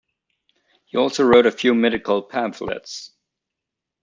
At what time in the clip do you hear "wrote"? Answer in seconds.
1.23-1.45